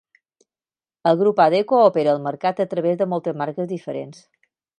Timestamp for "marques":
3.45-3.71